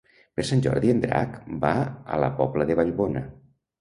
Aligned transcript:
Per 0.37 0.45
Sant 0.51 0.61
Jordi 0.67 0.93
en 0.93 1.03
Drac 1.03 1.37
va 1.67 1.73
a 2.17 2.21
la 2.25 2.31
Pobla 2.41 2.67
de 2.71 2.79
Vallbona. 2.81 3.23